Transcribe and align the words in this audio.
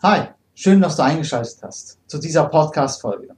Hi, 0.00 0.28
schön, 0.54 0.80
dass 0.80 0.94
du 0.94 1.02
eingeschaltet 1.02 1.58
hast 1.60 1.98
zu 2.06 2.18
dieser 2.18 2.44
Podcast-Folge. 2.44 3.30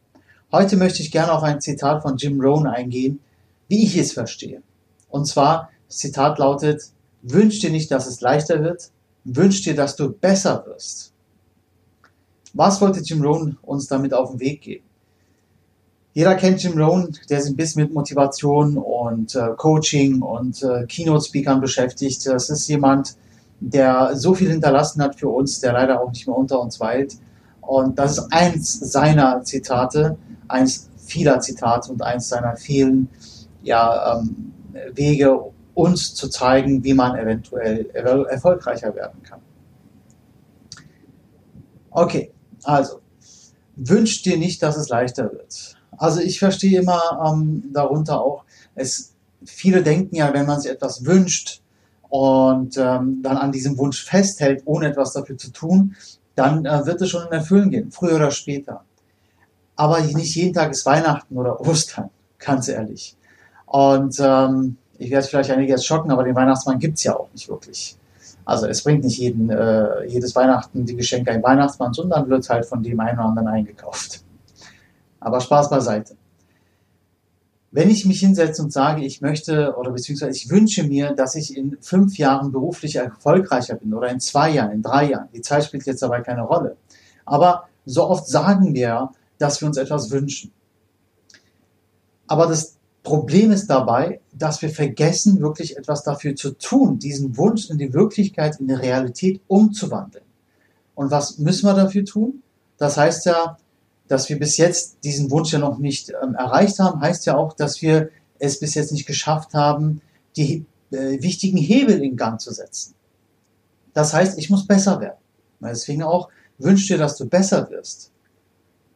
Heute 0.53 0.77
möchte 0.77 1.01
ich 1.01 1.11
gerne 1.11 1.33
auf 1.33 1.43
ein 1.43 1.63
Zitat 1.63 2.03
von 2.03 2.19
Jim 2.19 2.39
Rohn 2.39 2.67
eingehen, 2.67 3.21
wie 3.69 3.83
ich 3.87 3.97
es 3.97 4.13
verstehe. 4.13 4.61
Und 5.09 5.25
zwar, 5.25 5.71
das 5.89 5.97
Zitat 5.97 6.39
lautet, 6.39 6.83
wünsch 7.23 7.61
dir 7.61 7.71
nicht, 7.71 7.91
dass 7.91 8.07
es 8.07 8.21
leichter 8.21 8.63
wird, 8.63 8.91
wünsch 9.25 9.63
dir, 9.63 9.75
dass 9.75 9.97
du 9.97 10.13
besser 10.13 10.67
wirst. 10.67 11.15
Was 12.53 12.79
wollte 12.83 13.01
Jim 13.01 13.23
Rohn 13.23 13.57
uns 13.63 13.87
damit 13.87 14.13
auf 14.13 14.33
den 14.33 14.41
Weg 14.41 14.61
geben? 14.61 14.85
Jeder 16.13 16.35
kennt 16.35 16.63
Jim 16.63 16.79
Rohn, 16.79 17.17
der 17.31 17.41
sich 17.41 17.55
ein 17.55 17.57
bisschen 17.57 17.85
mit 17.85 17.95
Motivation 17.95 18.77
und 18.77 19.35
äh, 19.35 19.55
Coaching 19.57 20.21
und 20.21 20.63
äh, 20.63 20.85
Keynote-Speakern 20.87 21.63
beschäftigt. 21.63 22.27
Das 22.27 22.51
ist 22.51 22.69
jemand, 22.69 23.15
der 23.15 23.21
so 24.15 24.35
viel 24.35 24.51
hinterlassen 24.51 25.03
hat 25.03 25.19
für 25.19 25.29
uns, 25.29 25.61
der 25.61 25.73
leider 25.73 26.01
auch 26.01 26.11
nicht 26.11 26.27
mehr 26.27 26.37
unter 26.37 26.61
uns 26.61 26.81
weilt. 26.81 27.17
Und 27.61 27.99
das 27.99 28.19
ist 28.19 28.33
eins 28.33 28.81
seiner 28.93 29.43
Zitate, 29.43 30.17
eins 30.49 30.89
vieler 31.07 31.41
Zitate 31.41 31.93
und 31.93 32.03
eins 32.03 32.29
seiner 32.29 32.57
vielen 32.57 33.09
ja, 33.63 34.19
ähm, 34.19 34.53
Wege, 34.95 35.39
uns 35.75 36.15
zu 36.15 36.29
zeigen, 36.29 36.83
wie 36.85 36.95
man 36.95 37.17
eventuell 37.17 37.87
erfolgreicher 38.29 38.95
werden 38.95 39.23
kann. 39.23 39.41
Okay, 41.91 42.33
also, 42.65 43.01
wünscht 43.77 44.27
dir 44.27 44.37
nicht, 44.37 44.63
dass 44.63 44.77
es 44.77 44.89
leichter 44.89 45.33
wird. 45.33 45.77
Also 45.97 46.21
ich 46.21 46.39
verstehe 46.39 46.81
immer 46.81 47.01
ähm, 47.27 47.71
darunter 47.73 48.21
auch, 48.23 48.45
es, 48.75 49.15
viele 49.45 49.83
denken 49.83 50.17
ja, 50.17 50.33
wenn 50.33 50.47
man 50.47 50.61
sich 50.61 50.71
etwas 50.71 51.05
wünscht, 51.05 51.60
und 52.11 52.77
ähm, 52.77 53.21
dann 53.23 53.37
an 53.39 53.53
diesem 53.53 53.79
Wunsch 53.79 54.05
festhält, 54.05 54.63
ohne 54.67 54.89
etwas 54.89 55.13
dafür 55.13 55.39
zu 55.39 55.51
tun, 55.53 55.95
dann 56.35 56.67
äh, 56.67 56.85
wird 56.85 57.01
es 57.01 57.09
schon 57.09 57.27
in 57.27 57.33
Erfüllen 57.33 57.71
gehen, 57.71 57.91
früher 57.91 58.17
oder 58.17 58.33
später. 58.33 58.85
Aber 59.77 60.01
nicht 60.01 60.35
jeden 60.35 60.53
Tag 60.53 60.73
ist 60.73 60.85
Weihnachten 60.85 61.37
oder 61.37 61.61
Ostern, 61.61 62.11
ganz 62.39 62.69
ehrlich. 62.69 63.17
Und 63.67 64.17
ähm, 64.21 64.77
ich 64.99 65.11
werde 65.11 65.27
vielleicht 65.27 65.51
einige 65.51 65.73
jetzt 65.73 65.87
schocken, 65.87 66.11
aber 66.11 66.25
den 66.25 66.35
Weihnachtsmann 66.35 66.79
gibt's 66.79 67.05
ja 67.05 67.17
auch 67.17 67.29
nicht 67.33 67.49
wirklich. 67.49 67.97
Also 68.45 68.67
es 68.67 68.83
bringt 68.83 69.05
nicht 69.05 69.19
jeden, 69.19 69.49
äh, 69.49 70.05
jedes 70.07 70.35
Weihnachten 70.35 70.85
die 70.85 70.97
Geschenke 70.97 71.31
ein 71.31 71.43
Weihnachtsmann, 71.43 71.93
sondern 71.95 72.29
wird 72.29 72.49
halt 72.51 72.67
von 72.67 72.83
dem 72.83 72.99
einen 72.99 73.19
oder 73.19 73.29
anderen 73.29 73.49
eingekauft. 73.49 74.25
Aber 75.21 75.41
Spaß 75.41 75.71
beiseite 75.71 76.17
wenn 77.73 77.89
ich 77.89 78.05
mich 78.05 78.21
hinsetze 78.21 78.63
und 78.63 78.73
sage, 78.73 79.05
ich 79.05 79.21
möchte 79.21 79.77
oder 79.77 79.93
beziehungsweise 79.93 80.37
ich 80.37 80.51
wünsche 80.51 80.83
mir, 80.83 81.13
dass 81.13 81.37
ich 81.37 81.57
in 81.57 81.79
fünf 81.81 82.19
Jahren 82.19 82.51
beruflich 82.51 82.97
erfolgreicher 82.97 83.77
bin 83.77 83.95
oder 83.95 84.09
in 84.09 84.19
zwei 84.19 84.51
Jahren, 84.51 84.73
in 84.73 84.83
drei 84.83 85.11
Jahren, 85.11 85.29
die 85.33 85.41
Zeit 85.41 85.65
spielt 85.65 85.87
jetzt 85.87 86.03
dabei 86.03 86.21
keine 86.21 86.43
Rolle. 86.43 86.77
Aber 87.25 87.69
so 87.85 88.09
oft 88.09 88.27
sagen 88.27 88.75
wir, 88.75 89.11
dass 89.39 89.61
wir 89.61 89.69
uns 89.69 89.77
etwas 89.77 90.11
wünschen. 90.11 90.53
Aber 92.27 92.47
das 92.47 92.77
Problem 93.03 93.51
ist 93.51 93.69
dabei, 93.69 94.21
dass 94.33 94.63
wir 94.63 94.71
vergessen, 94.71 95.41
wirklich 95.41 95.77
etwas 95.77 96.03
dafür 96.03 96.35
zu 96.35 96.51
tun, 96.51 96.99
diesen 96.99 97.37
Wunsch 97.37 97.71
in 97.71 97.79
die 97.79 97.95
Wirklichkeit, 97.95 98.61
in 98.61 98.69
die 98.69 98.75
Realität 98.75 99.41
umzuwandeln. 99.47 100.25
Und 100.95 101.11
was 101.11 101.39
müssen 101.39 101.67
wir 101.67 101.75
dafür 101.75 102.05
tun? 102.05 102.43
Das 102.79 102.97
heißt 102.97 103.27
ja, 103.27 103.57
dass 104.11 104.29
wir 104.29 104.41
bis 104.41 104.57
jetzt 104.57 105.05
diesen 105.05 105.31
Wunsch 105.31 105.53
ja 105.53 105.61
noch 105.61 105.79
nicht 105.79 106.13
ähm, 106.21 106.35
erreicht 106.35 106.81
haben, 106.81 107.01
heißt 107.01 107.27
ja 107.27 107.37
auch, 107.37 107.53
dass 107.53 107.81
wir 107.81 108.11
es 108.41 108.59
bis 108.59 108.75
jetzt 108.75 108.91
nicht 108.91 109.07
geschafft 109.07 109.55
haben, 109.55 110.01
die 110.37 110.67
äh, 110.91 111.23
wichtigen 111.23 111.59
Hebel 111.59 112.03
in 112.03 112.17
Gang 112.17 112.41
zu 112.41 112.53
setzen. 112.53 112.97
Das 113.95 114.13
heißt, 114.13 114.37
ich 114.37 114.51
muss 114.51 114.67
besser 114.67 115.01
werden. 115.01 115.21
Deswegen 115.61 116.03
auch, 116.03 116.29
wünsch 116.59 116.89
dir, 116.89 116.99
dass 116.99 117.17
du 117.19 117.27
besser 117.27 117.71
wirst. 117.71 118.11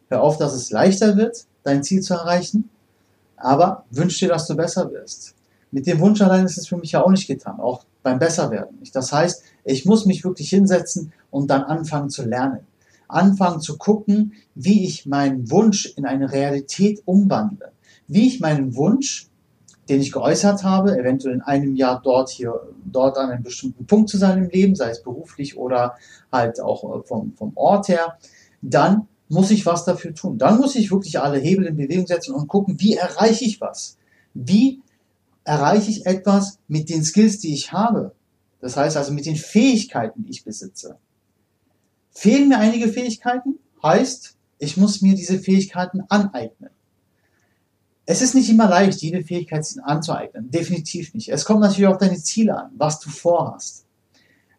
Hör 0.08 0.20
auf, 0.20 0.36
dass 0.36 0.52
es 0.52 0.72
leichter 0.72 1.16
wird, 1.16 1.46
dein 1.62 1.84
Ziel 1.84 2.00
zu 2.00 2.14
erreichen, 2.14 2.68
aber 3.36 3.84
wünsch 3.90 4.18
dir, 4.18 4.30
dass 4.30 4.48
du 4.48 4.56
besser 4.56 4.90
wirst. 4.90 5.36
Mit 5.70 5.86
dem 5.86 6.00
Wunsch 6.00 6.22
allein 6.22 6.44
ist 6.44 6.58
es 6.58 6.66
für 6.66 6.76
mich 6.76 6.90
ja 6.90 7.04
auch 7.04 7.10
nicht 7.10 7.28
getan, 7.28 7.60
auch 7.60 7.84
beim 8.02 8.18
Besserwerden 8.18 8.80
nicht. 8.80 8.96
Das 8.96 9.12
heißt, 9.12 9.44
ich 9.62 9.84
muss 9.84 10.06
mich 10.06 10.24
wirklich 10.24 10.50
hinsetzen 10.50 11.12
und 11.30 11.52
dann 11.52 11.62
anfangen 11.62 12.10
zu 12.10 12.24
lernen 12.24 12.66
anfangen 13.08 13.60
zu 13.60 13.78
gucken, 13.78 14.34
wie 14.54 14.84
ich 14.84 15.06
meinen 15.06 15.50
Wunsch 15.50 15.92
in 15.96 16.06
eine 16.06 16.32
Realität 16.32 17.02
umwandle. 17.04 17.72
Wie 18.06 18.26
ich 18.26 18.40
meinen 18.40 18.76
Wunsch, 18.76 19.28
den 19.88 20.00
ich 20.00 20.12
geäußert 20.12 20.64
habe, 20.64 20.98
eventuell 20.98 21.34
in 21.34 21.42
einem 21.42 21.76
Jahr 21.76 22.00
dort 22.02 22.30
hier, 22.30 22.54
dort 22.84 23.18
an 23.18 23.30
einem 23.30 23.42
bestimmten 23.42 23.86
Punkt 23.86 24.08
zu 24.08 24.18
sein 24.18 24.38
im 24.38 24.48
Leben, 24.48 24.74
sei 24.74 24.90
es 24.90 25.02
beruflich 25.02 25.56
oder 25.56 25.96
halt 26.32 26.60
auch 26.60 27.00
äh, 27.00 27.02
vom, 27.06 27.32
vom 27.36 27.52
Ort 27.54 27.88
her, 27.88 28.18
dann 28.62 29.08
muss 29.28 29.50
ich 29.50 29.66
was 29.66 29.84
dafür 29.84 30.14
tun. 30.14 30.38
Dann 30.38 30.58
muss 30.58 30.76
ich 30.76 30.90
wirklich 30.90 31.18
alle 31.20 31.38
Hebel 31.38 31.66
in 31.66 31.76
Bewegung 31.76 32.06
setzen 32.06 32.34
und 32.34 32.48
gucken, 32.48 32.80
wie 32.80 32.94
erreiche 32.94 33.44
ich 33.44 33.60
was? 33.60 33.96
Wie 34.32 34.80
erreiche 35.44 35.90
ich 35.90 36.06
etwas 36.06 36.58
mit 36.68 36.88
den 36.88 37.04
Skills, 37.04 37.38
die 37.38 37.52
ich 37.52 37.72
habe? 37.72 38.12
Das 38.60 38.76
heißt 38.76 38.96
also 38.96 39.12
mit 39.12 39.26
den 39.26 39.36
Fähigkeiten, 39.36 40.24
die 40.24 40.30
ich 40.30 40.44
besitze. 40.44 40.96
Fehlen 42.14 42.48
mir 42.48 42.58
einige 42.58 42.88
Fähigkeiten? 42.88 43.58
Heißt, 43.82 44.36
ich 44.58 44.76
muss 44.76 45.02
mir 45.02 45.14
diese 45.14 45.38
Fähigkeiten 45.38 46.02
aneignen. 46.08 46.70
Es 48.06 48.22
ist 48.22 48.34
nicht 48.34 48.50
immer 48.50 48.68
leicht, 48.68 49.00
jede 49.00 49.22
Fähigkeit 49.22 49.66
anzueignen. 49.82 50.50
Definitiv 50.50 51.14
nicht. 51.14 51.28
Es 51.30 51.44
kommt 51.44 51.60
natürlich 51.60 51.86
auf 51.86 51.98
deine 51.98 52.16
Ziele 52.16 52.56
an, 52.56 52.70
was 52.76 53.00
du 53.00 53.10
vorhast. 53.10 53.84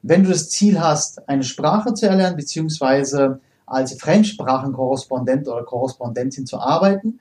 Wenn 0.01 0.23
du 0.23 0.29
das 0.29 0.49
Ziel 0.49 0.79
hast, 0.79 1.27
eine 1.29 1.43
Sprache 1.43 1.93
zu 1.93 2.07
erlernen, 2.07 2.37
beziehungsweise 2.37 3.39
als 3.65 3.93
Fremdsprachenkorrespondent 3.99 5.47
oder 5.47 5.63
Korrespondentin 5.63 6.45
zu 6.45 6.59
arbeiten, 6.59 7.19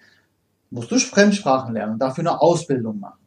musst 0.71 0.91
du 0.91 0.99
Fremdsprachen 0.99 1.75
lernen 1.75 1.95
und 1.95 1.99
dafür 1.99 2.23
eine 2.23 2.41
Ausbildung 2.41 3.01
machen. 3.01 3.21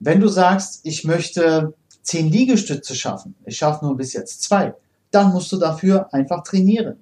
Wenn 0.00 0.20
du 0.20 0.28
sagst, 0.28 0.80
ich 0.84 1.04
möchte 1.04 1.74
zehn 2.02 2.30
Liegestütze 2.30 2.94
schaffen, 2.94 3.34
ich 3.44 3.56
schaffe 3.56 3.84
nur 3.84 3.96
bis 3.96 4.12
jetzt 4.12 4.42
zwei, 4.42 4.74
dann 5.14 5.32
musst 5.32 5.52
du 5.52 5.56
dafür 5.56 6.12
einfach 6.12 6.42
trainieren. 6.42 6.96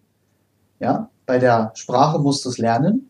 Ja, 0.79 1.11
bei 1.27 1.39
der 1.39 1.73
Sprache 1.75 2.19
musst 2.19 2.45
du 2.45 2.51
es 2.51 2.59
lernen, 2.59 3.09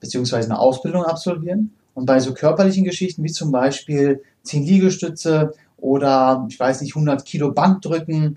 beziehungsweise 0.00 0.48
eine 0.50 0.58
Ausbildung 0.58 1.04
absolvieren. 1.04 1.72
Und 1.94 2.06
bei 2.06 2.20
so 2.20 2.34
körperlichen 2.34 2.84
Geschichten 2.84 3.24
wie 3.24 3.32
zum 3.32 3.50
Beispiel 3.50 4.22
10 4.42 4.64
Liegestütze 4.64 5.54
oder, 5.78 6.46
ich 6.48 6.60
weiß 6.60 6.82
nicht, 6.82 6.94
100 6.94 7.24
Kilo 7.24 7.52
Bankdrücken, 7.52 8.36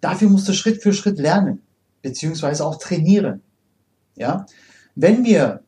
dafür 0.00 0.30
musst 0.30 0.48
du 0.48 0.52
Schritt 0.52 0.82
für 0.82 0.92
Schritt 0.92 1.18
lernen, 1.18 1.60
beziehungsweise 2.02 2.64
auch 2.64 2.78
trainieren. 2.78 3.42
Ja, 4.16 4.46
wenn 4.94 5.24
wir 5.24 5.62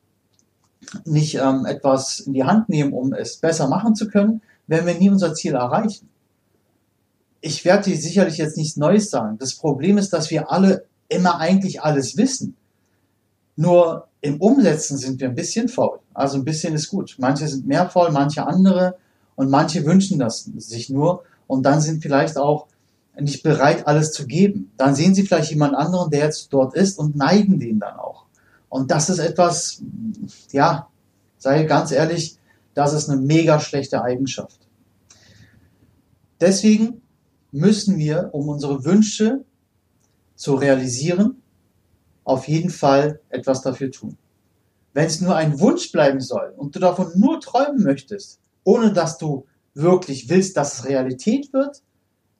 nicht 1.05 1.35
ähm, 1.37 1.67
etwas 1.67 2.21
in 2.21 2.35
die 2.35 2.45
Hand 2.45 2.69
nehmen, 2.69 2.93
um 2.93 3.13
es 3.13 3.37
besser 3.39 3.69
machen 3.69 3.95
zu 3.95 4.09
können, 4.09 4.43
werden 4.67 4.87
wir 4.87 4.95
nie 4.95 5.11
unser 5.11 5.35
Ziel 5.35 5.55
erreichen 5.55 6.12
ich 7.43 7.65
werde 7.65 7.91
dir 7.91 7.97
sicherlich 7.99 8.39
jetzt 8.39 8.57
nichts 8.57 8.77
Neues 8.77 9.11
sagen. 9.11 9.37
Das 9.39 9.55
Problem 9.55 9.99
ist, 9.99 10.13
dass 10.13 10.31
wir 10.31 10.51
alle 10.51 10.87
immer 11.09 11.39
eigentlich 11.39 11.83
alles 11.83 12.17
wissen. 12.17 12.57
Nur 13.57 14.07
im 14.21 14.41
Umsetzen 14.41 14.97
sind 14.97 15.21
wir 15.21 15.29
ein 15.29 15.35
bisschen 15.35 15.69
faul. 15.69 15.99
Also 16.15 16.39
ein 16.39 16.45
bisschen 16.45 16.73
ist 16.75 16.89
gut. 16.89 17.17
Manche 17.19 17.49
sind 17.49 17.67
mehr 17.67 17.91
faul, 17.91 18.13
manche 18.13 18.47
andere 18.47 18.97
und 19.35 19.51
manche 19.51 19.85
wünschen 19.85 20.21
das 20.21 20.45
sich 20.57 20.89
nur 20.89 21.25
und 21.49 21.65
dann 21.65 21.81
sind 21.81 22.01
vielleicht 22.01 22.39
auch 22.39 22.69
nicht 23.21 23.43
bereit, 23.43 23.89
alles 23.89 24.13
zu 24.13 24.27
geben. 24.27 24.71
Dann 24.77 24.95
sehen 24.95 25.15
sie 25.15 25.25
vielleicht 25.25 25.51
jemand 25.51 25.75
anderen, 25.75 26.11
der 26.11 26.21
jetzt 26.21 26.53
dort 26.53 26.75
ist 26.75 26.97
und 26.99 27.17
neigen 27.17 27.59
den 27.59 27.81
dann 27.81 27.97
auch. 27.97 28.25
Und 28.69 28.91
das 28.91 29.11
ist 29.11 29.19
etwas, 29.19 29.83
ja, 30.53 30.89
sei 31.39 31.65
ganz 31.65 31.91
ehrlich, 31.91 32.39
das 32.73 32.93
ist 32.95 33.11
eine 33.11 33.21
mega 33.21 33.59
schlechte 33.59 34.03
Eigenschaft. 34.03 34.61
Deswegen 36.41 37.03
müssen 37.53 37.99
wir, 37.99 38.31
um 38.33 38.49
unsere 38.49 38.85
Wünsche 38.85 39.45
zu 40.35 40.55
realisieren, 40.55 41.43
auf 42.25 42.49
jeden 42.49 42.71
Fall 42.71 43.21
etwas 43.29 43.63
dafür 43.63 43.91
tun. 43.91 44.17
Wenn 44.95 45.07
es 45.07 45.21
nur 45.21 45.37
ein 45.37 45.61
Wunsch 45.61 45.93
bleiben 45.93 46.21
soll 46.21 46.53
und 46.57 46.75
du 46.75 46.81
davon 46.81 47.13
nur 47.15 47.41
träumen 47.41 47.83
möchtest, 47.83 48.41
ohne 48.65 48.93
dass 48.93 49.19
du 49.19 49.47
wirklich 49.75 50.29
willst, 50.29 50.57
dass 50.57 50.79
es 50.79 50.85
Realität 50.87 51.53
wird, 51.53 51.83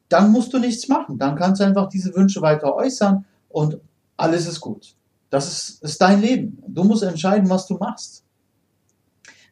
dann 0.09 0.31
musst 0.33 0.53
du 0.53 0.59
nichts 0.59 0.89
machen. 0.89 1.19
Dann 1.19 1.37
kannst 1.37 1.61
du 1.61 1.65
einfach 1.65 1.89
diese 1.89 2.15
Wünsche 2.15 2.43
weiter 2.43 2.75
äußern 2.75 3.25
und 3.49 3.79
alles 4.17 4.47
ist 4.47 4.61
gut. 4.61 4.95
Das 5.31 5.49
ist, 5.49 5.83
ist 5.83 6.01
dein 6.03 6.21
Leben. 6.21 6.63
Du 6.69 6.85
musst 6.85 7.03
entscheiden, 7.03 7.49
was 7.49 7.67
du 7.67 7.79
machst. 7.79 8.23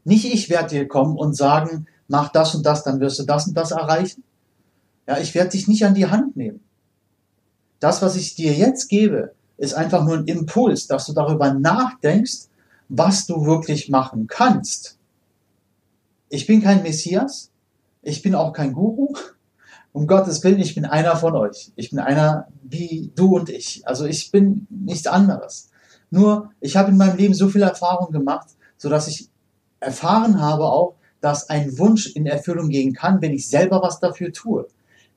Nicht 0.05 0.27
ich 0.27 0.51
werde 0.51 0.69
dir 0.69 0.89
kommen 0.89 1.17
und 1.17 1.35
sagen, 1.35 1.87
mach 2.09 2.29
das 2.29 2.55
und 2.55 2.65
das, 2.67 2.85
dann 2.85 3.01
wirst 3.01 3.19
du 3.19 3.25
das 3.25 3.47
und 3.47 3.55
das 3.57 3.71
erreichen. 3.71 4.23
Ja, 5.07 5.19
ich 5.19 5.35
werde 5.35 5.51
dich 5.51 5.69
nicht 5.69 5.85
an 5.85 5.95
die 5.95 6.07
Hand 6.07 6.37
nehmen. 6.37 6.61
Das, 7.81 8.03
was 8.03 8.17
ich 8.17 8.35
dir 8.35 8.53
jetzt 8.53 8.89
gebe, 8.89 9.35
ist 9.57 9.75
einfach 9.75 10.05
nur 10.05 10.19
ein 10.19 10.27
Impuls, 10.27 10.87
dass 10.87 11.07
du 11.07 11.13
darüber 11.13 11.53
nachdenkst, 11.53 12.49
was 12.89 13.27
du 13.27 13.47
wirklich 13.47 13.89
machen 13.89 14.27
kannst. 14.27 14.99
Ich 16.29 16.47
bin 16.47 16.63
kein 16.63 16.83
Messias, 16.83 17.51
ich 18.03 18.23
bin 18.23 18.35
auch 18.35 18.53
kein 18.53 18.73
Guru, 18.73 19.15
Um 19.93 20.07
Gottes 20.07 20.43
Willen, 20.45 20.61
ich 20.61 20.75
bin 20.75 20.85
einer 20.85 21.17
von 21.17 21.35
euch. 21.35 21.73
Ich 21.75 21.91
bin 21.91 21.99
einer 21.99 22.47
wie 22.63 23.11
du 23.17 23.37
und 23.37 23.49
ich. 23.49 23.87
Also 23.87 24.07
ich 24.07 24.31
bin 24.31 24.67
nichts 24.71 25.07
anderes. 25.07 25.71
Nur, 26.11 26.51
ich 26.61 26.77
habe 26.77 26.91
in 26.91 26.97
meinem 26.97 27.17
Leben 27.17 27.35
so 27.35 27.49
viel 27.49 27.63
Erfahrung 27.63 28.13
gemacht, 28.13 28.49
sodass 28.77 29.09
ich 29.09 29.29
erfahren 29.81 30.41
habe 30.41 30.65
auch, 30.65 30.95
dass 31.21 31.51
ein 31.51 31.77
Wunsch 31.79 32.07
in 32.15 32.27
Erfüllung 32.27 32.69
gehen 32.69 32.93
kann, 32.93 33.21
wenn 33.21 33.33
ich 33.33 33.49
selber 33.49 33.83
was 33.83 34.01
dafür 34.01 34.33
tue. 34.33 34.67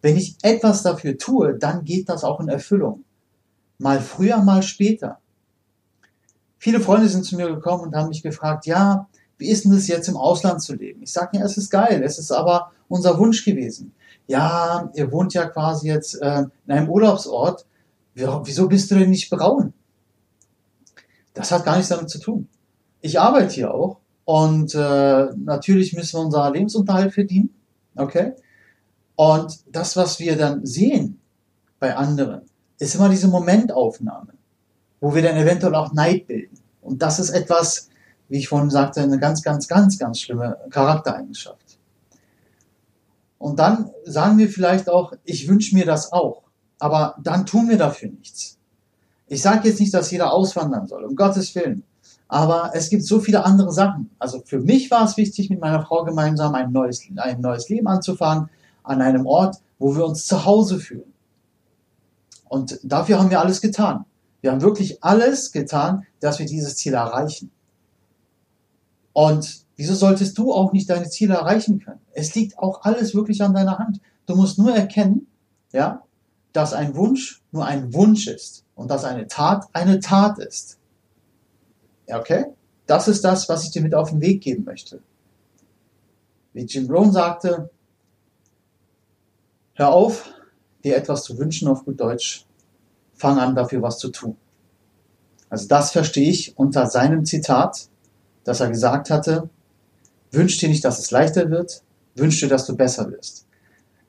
Wenn 0.03 0.17
ich 0.17 0.35
etwas 0.41 0.83
dafür 0.83 1.17
tue, 1.17 1.57
dann 1.57 1.85
geht 1.85 2.09
das 2.09 2.25
auch 2.25 2.41
in 2.41 2.49
Erfüllung. 2.49 3.05
Mal 3.77 4.01
früher, 4.01 4.37
mal 4.43 4.61
später. 4.61 5.19
Viele 6.57 6.81
Freunde 6.81 7.07
sind 7.07 7.23
zu 7.23 7.37
mir 7.37 7.47
gekommen 7.47 7.83
und 7.83 7.95
haben 7.95 8.09
mich 8.09 8.21
gefragt, 8.21 8.65
ja, 8.65 9.07
wie 9.37 9.49
ist 9.49 9.63
denn 9.63 9.71
das 9.71 9.87
jetzt 9.87 10.09
im 10.09 10.17
Ausland 10.17 10.61
zu 10.61 10.75
leben? 10.75 11.03
Ich 11.03 11.13
sage, 11.13 11.37
ja, 11.37 11.45
es 11.45 11.55
ist 11.55 11.69
geil, 11.69 12.03
es 12.03 12.19
ist 12.19 12.31
aber 12.31 12.71
unser 12.89 13.17
Wunsch 13.17 13.45
gewesen. 13.45 13.93
Ja, 14.27 14.91
ihr 14.93 15.09
wohnt 15.09 15.33
ja 15.33 15.45
quasi 15.45 15.87
jetzt 15.87 16.21
äh, 16.21 16.43
in 16.65 16.71
einem 16.71 16.89
Urlaubsort, 16.89 17.65
wieso 18.13 18.67
bist 18.67 18.91
du 18.91 18.95
denn 18.95 19.09
nicht 19.09 19.29
braun? 19.29 19.71
Das 21.33 21.49
hat 21.53 21.63
gar 21.63 21.77
nichts 21.77 21.89
damit 21.89 22.09
zu 22.09 22.19
tun. 22.19 22.49
Ich 22.99 23.21
arbeite 23.21 23.53
hier 23.53 23.73
auch 23.73 23.99
und 24.25 24.75
äh, 24.75 25.27
natürlich 25.37 25.93
müssen 25.93 26.17
wir 26.17 26.25
unser 26.25 26.51
Lebensunterhalt 26.51 27.13
verdienen, 27.13 27.51
okay? 27.95 28.33
Und 29.15 29.59
das, 29.71 29.95
was 29.95 30.19
wir 30.19 30.37
dann 30.37 30.65
sehen 30.65 31.19
bei 31.79 31.95
anderen, 31.95 32.41
ist 32.79 32.95
immer 32.95 33.09
diese 33.09 33.27
Momentaufnahme, 33.27 34.33
wo 34.99 35.13
wir 35.13 35.21
dann 35.21 35.37
eventuell 35.37 35.75
auch 35.75 35.93
Neid 35.93 36.27
bilden. 36.27 36.57
Und 36.81 37.01
das 37.01 37.19
ist 37.19 37.29
etwas, 37.29 37.89
wie 38.29 38.39
ich 38.39 38.47
vorhin 38.47 38.69
sagte, 38.69 39.01
eine 39.01 39.19
ganz, 39.19 39.41
ganz, 39.43 39.67
ganz, 39.67 39.97
ganz 39.97 40.19
schlimme 40.19 40.57
Charaktereigenschaft. 40.69 41.77
Und 43.37 43.59
dann 43.59 43.91
sagen 44.05 44.37
wir 44.37 44.49
vielleicht 44.49 44.89
auch, 44.89 45.13
ich 45.23 45.47
wünsche 45.47 45.75
mir 45.75 45.85
das 45.85 46.13
auch, 46.13 46.43
aber 46.79 47.15
dann 47.21 47.45
tun 47.45 47.69
wir 47.69 47.77
dafür 47.77 48.09
nichts. 48.09 48.57
Ich 49.27 49.41
sage 49.41 49.67
jetzt 49.67 49.79
nicht, 49.79 49.93
dass 49.93 50.11
jeder 50.11 50.31
auswandern 50.31 50.87
soll, 50.87 51.03
um 51.03 51.15
Gottes 51.15 51.53
Willen. 51.55 51.83
Aber 52.27 52.71
es 52.73 52.89
gibt 52.89 53.03
so 53.03 53.19
viele 53.19 53.43
andere 53.45 53.71
Sachen. 53.71 54.09
Also 54.17 54.41
für 54.45 54.59
mich 54.59 54.89
war 54.91 55.05
es 55.05 55.17
wichtig, 55.17 55.49
mit 55.49 55.59
meiner 55.59 55.85
Frau 55.85 56.03
gemeinsam 56.03 56.55
ein 56.55 56.71
neues, 56.71 57.01
ein 57.17 57.41
neues 57.41 57.69
Leben 57.69 57.87
anzufangen, 57.87 58.49
an 58.83 59.01
einem 59.01 59.25
Ort, 59.25 59.57
wo 59.79 59.95
wir 59.95 60.05
uns 60.05 60.25
zu 60.27 60.45
Hause 60.45 60.79
fühlen. 60.79 61.13
Und 62.47 62.79
dafür 62.83 63.19
haben 63.19 63.29
wir 63.29 63.39
alles 63.39 63.61
getan. 63.61 64.05
Wir 64.41 64.51
haben 64.51 64.61
wirklich 64.61 65.03
alles 65.03 65.51
getan, 65.51 66.05
dass 66.19 66.39
wir 66.39 66.45
dieses 66.45 66.75
Ziel 66.75 66.93
erreichen. 66.93 67.51
Und 69.13 69.65
wieso 69.75 69.95
solltest 69.95 70.37
du 70.37 70.53
auch 70.53 70.73
nicht 70.73 70.89
deine 70.89 71.09
Ziele 71.09 71.35
erreichen 71.35 71.79
können? 71.79 72.01
Es 72.11 72.35
liegt 72.35 72.59
auch 72.59 72.83
alles 72.83 73.15
wirklich 73.15 73.41
an 73.41 73.53
deiner 73.53 73.79
Hand. 73.79 74.01
Du 74.25 74.35
musst 74.35 74.57
nur 74.57 74.75
erkennen, 74.75 75.27
ja, 75.71 76.03
dass 76.51 76.73
ein 76.73 76.95
Wunsch 76.95 77.41
nur 77.51 77.65
ein 77.65 77.93
Wunsch 77.93 78.27
ist 78.27 78.65
und 78.75 78.91
dass 78.91 79.03
eine 79.03 79.27
Tat 79.27 79.67
eine 79.73 79.99
Tat 79.99 80.39
ist. 80.39 80.77
Okay? 82.07 82.45
Das 82.85 83.07
ist 83.07 83.23
das, 83.23 83.49
was 83.49 83.63
ich 83.63 83.71
dir 83.71 83.81
mit 83.81 83.95
auf 83.95 84.09
den 84.09 84.21
Weg 84.21 84.41
geben 84.41 84.65
möchte. 84.65 85.01
Wie 86.53 86.65
Jim 86.65 86.89
Rohn 86.89 87.11
sagte, 87.11 87.69
hör 89.73 89.89
auf, 89.89 90.33
dir 90.83 90.95
etwas 90.95 91.23
zu 91.23 91.37
wünschen 91.37 91.67
auf 91.67 91.85
gut 91.85 91.99
Deutsch, 91.99 92.45
fang 93.13 93.39
an 93.39 93.55
dafür 93.55 93.81
was 93.81 93.97
zu 93.97 94.09
tun. 94.09 94.37
Also 95.49 95.67
das 95.67 95.91
verstehe 95.91 96.29
ich 96.29 96.57
unter 96.57 96.87
seinem 96.87 97.25
Zitat, 97.25 97.87
dass 98.43 98.59
er 98.59 98.69
gesagt 98.69 99.09
hatte, 99.09 99.49
wünsch 100.31 100.57
dir 100.57 100.69
nicht, 100.69 100.83
dass 100.83 100.99
es 100.99 101.11
leichter 101.11 101.49
wird, 101.49 101.83
wünsch 102.15 102.39
dir, 102.39 102.49
dass 102.49 102.65
du 102.65 102.75
besser 102.75 103.09
wirst. 103.11 103.45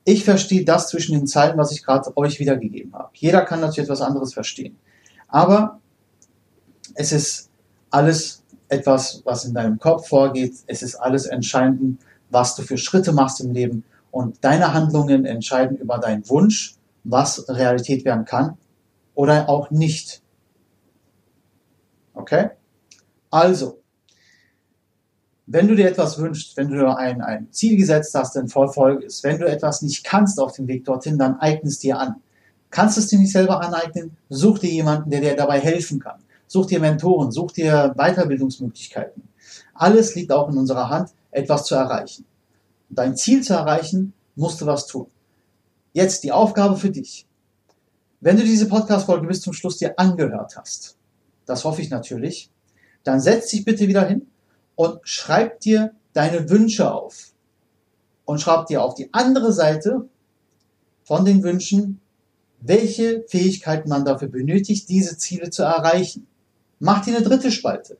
Ich 0.04 0.24
verstehe 0.24 0.64
das 0.64 0.88
zwischen 0.88 1.12
den 1.12 1.26
Zeilen, 1.26 1.56
was 1.56 1.72
ich 1.72 1.84
gerade 1.84 2.14
euch 2.16 2.38
wiedergegeben 2.38 2.92
habe. 2.94 3.10
Jeder 3.14 3.42
kann 3.42 3.60
natürlich 3.60 3.88
etwas 3.88 4.02
anderes 4.02 4.34
verstehen. 4.34 4.76
Aber 5.28 5.80
es 6.94 7.12
ist 7.12 7.50
alles 7.90 8.42
etwas, 8.68 9.22
was 9.24 9.44
in 9.44 9.54
deinem 9.54 9.78
Kopf 9.78 10.08
vorgeht. 10.08 10.56
Es 10.66 10.82
ist 10.82 10.96
alles 10.96 11.26
entscheidend, 11.26 12.00
was 12.30 12.54
du 12.56 12.62
für 12.62 12.76
Schritte 12.76 13.12
machst 13.12 13.40
im 13.40 13.52
Leben. 13.52 13.84
Und 14.14 14.44
deine 14.44 14.72
Handlungen 14.72 15.24
entscheiden 15.24 15.76
über 15.76 15.98
deinen 15.98 16.28
Wunsch, 16.28 16.76
was 17.02 17.48
Realität 17.48 18.04
werden 18.04 18.24
kann 18.24 18.56
oder 19.16 19.48
auch 19.48 19.72
nicht. 19.72 20.22
Okay? 22.14 22.50
Also, 23.28 23.80
wenn 25.46 25.66
du 25.66 25.74
dir 25.74 25.88
etwas 25.88 26.16
wünschst, 26.16 26.56
wenn 26.56 26.70
du 26.70 26.96
ein, 26.96 27.22
ein 27.22 27.48
Ziel 27.50 27.76
gesetzt 27.76 28.14
hast, 28.14 28.36
dann 28.36 28.46
verfolge 28.46 29.04
es. 29.04 29.24
Wenn 29.24 29.40
du 29.40 29.48
etwas 29.48 29.82
nicht 29.82 30.04
kannst 30.04 30.38
auf 30.38 30.52
dem 30.52 30.68
Weg 30.68 30.84
dorthin, 30.84 31.18
dann 31.18 31.40
eigne 31.40 31.68
es 31.68 31.80
dir 31.80 31.98
an. 31.98 32.14
Kannst 32.70 32.96
du 32.96 33.00
es 33.00 33.08
dir 33.08 33.18
nicht 33.18 33.32
selber 33.32 33.62
aneignen, 33.62 34.16
such 34.28 34.60
dir 34.60 34.70
jemanden, 34.70 35.10
der 35.10 35.22
dir 35.22 35.34
dabei 35.34 35.58
helfen 35.58 35.98
kann. 35.98 36.22
Such 36.46 36.66
dir 36.66 36.78
Mentoren, 36.78 37.32
such 37.32 37.50
dir 37.50 37.92
Weiterbildungsmöglichkeiten. 37.96 39.24
Alles 39.74 40.14
liegt 40.14 40.30
auch 40.30 40.48
in 40.50 40.56
unserer 40.56 40.88
Hand, 40.88 41.10
etwas 41.32 41.64
zu 41.64 41.74
erreichen. 41.74 42.24
Dein 42.94 43.16
Ziel 43.16 43.42
zu 43.42 43.54
erreichen, 43.54 44.12
musst 44.36 44.60
du 44.60 44.66
was 44.66 44.86
tun. 44.86 45.06
Jetzt 45.92 46.24
die 46.24 46.32
Aufgabe 46.32 46.76
für 46.76 46.90
dich. 46.90 47.26
Wenn 48.20 48.36
du 48.36 48.42
diese 48.42 48.68
Podcast-Folge 48.68 49.26
bis 49.26 49.42
zum 49.42 49.52
Schluss 49.52 49.76
dir 49.76 49.98
angehört 49.98 50.56
hast, 50.56 50.96
das 51.46 51.64
hoffe 51.64 51.82
ich 51.82 51.90
natürlich, 51.90 52.50
dann 53.02 53.20
setz 53.20 53.48
dich 53.50 53.64
bitte 53.64 53.86
wieder 53.86 54.06
hin 54.06 54.26
und 54.76 54.98
schreib 55.02 55.60
dir 55.60 55.92
deine 56.14 56.48
Wünsche 56.48 56.90
auf. 56.90 57.32
Und 58.24 58.40
schreib 58.40 58.66
dir 58.66 58.82
auf 58.82 58.94
die 58.94 59.12
andere 59.12 59.52
Seite 59.52 60.08
von 61.02 61.26
den 61.26 61.42
Wünschen, 61.42 62.00
welche 62.60 63.24
Fähigkeiten 63.28 63.90
man 63.90 64.06
dafür 64.06 64.28
benötigt, 64.28 64.88
diese 64.88 65.18
Ziele 65.18 65.50
zu 65.50 65.62
erreichen. 65.62 66.26
Mach 66.78 67.04
dir 67.04 67.16
eine 67.16 67.24
dritte 67.24 67.52
Spalte. 67.52 67.98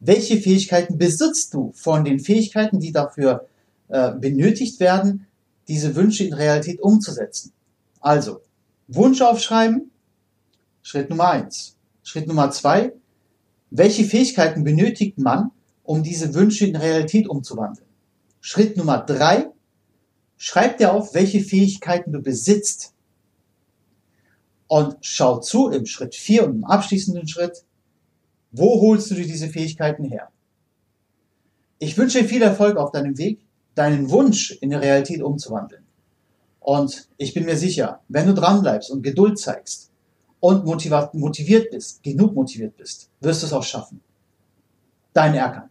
Welche 0.00 0.40
Fähigkeiten 0.40 0.98
besitzt 0.98 1.54
du 1.54 1.70
von 1.74 2.04
den 2.04 2.18
Fähigkeiten, 2.18 2.80
die 2.80 2.90
dafür 2.90 3.46
äh, 3.88 4.12
benötigt 4.12 4.80
werden, 4.80 5.26
diese 5.68 5.94
Wünsche 5.96 6.24
in 6.24 6.34
Realität 6.34 6.80
umzusetzen? 6.80 7.52
Also, 8.00 8.40
Wunsch 8.88 9.22
aufschreiben, 9.22 9.90
Schritt 10.82 11.08
Nummer 11.10 11.30
eins. 11.30 11.76
Schritt 12.02 12.28
Nummer 12.28 12.50
zwei, 12.50 12.92
welche 13.70 14.04
Fähigkeiten 14.04 14.62
benötigt 14.62 15.18
man, 15.18 15.50
um 15.82 16.02
diese 16.02 16.34
Wünsche 16.34 16.66
in 16.66 16.76
Realität 16.76 17.28
umzuwandeln? 17.28 17.88
Schritt 18.40 18.76
Nummer 18.76 18.98
drei, 18.98 19.50
schreib 20.36 20.78
dir 20.78 20.92
auf, 20.92 21.14
welche 21.14 21.40
Fähigkeiten 21.40 22.12
du 22.12 22.20
besitzt. 22.20 22.92
Und 24.66 24.96
schau 25.00 25.40
zu 25.40 25.70
im 25.70 25.86
Schritt 25.86 26.14
vier 26.14 26.44
und 26.46 26.56
im 26.56 26.64
abschließenden 26.64 27.26
Schritt, 27.26 27.64
wo 28.52 28.80
holst 28.80 29.10
du 29.10 29.14
dir 29.14 29.26
diese 29.26 29.48
Fähigkeiten 29.48 30.04
her? 30.04 30.30
Ich 31.78 31.96
wünsche 31.96 32.22
dir 32.22 32.28
viel 32.28 32.42
Erfolg 32.42 32.76
auf 32.76 32.92
deinem 32.92 33.18
Weg, 33.18 33.40
deinen 33.74 34.10
Wunsch 34.10 34.52
in 34.60 34.70
die 34.70 34.76
Realität 34.76 35.22
umzuwandeln. 35.22 35.84
Und 36.60 37.08
ich 37.18 37.34
bin 37.34 37.44
mir 37.44 37.56
sicher, 37.56 38.00
wenn 38.08 38.26
du 38.26 38.34
dranbleibst 38.34 38.90
und 38.90 39.02
Geduld 39.02 39.38
zeigst 39.38 39.90
und 40.40 40.64
motiviert 40.64 41.70
bist, 41.70 42.02
genug 42.02 42.34
motiviert 42.34 42.76
bist, 42.76 43.10
wirst 43.20 43.42
du 43.42 43.46
es 43.46 43.52
auch 43.52 43.62
schaffen. 43.62 44.00
Dein 45.12 45.34
Erkan. 45.34 45.70